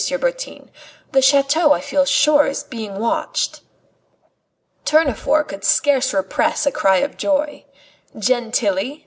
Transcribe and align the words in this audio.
Bertin. 0.19 0.71
The 1.11 1.21
chateau, 1.21 1.73
I 1.73 1.79
feel 1.79 2.05
sure, 2.07 2.47
is 2.47 2.63
being 2.63 2.97
watched." 2.97 3.61
Tournefort 4.83 5.47
could 5.49 5.63
scarce 5.63 6.11
repress 6.11 6.65
a 6.65 6.71
cry 6.71 6.97
of 6.97 7.17
joy. 7.17 7.65
"Gentilly? 8.17 8.99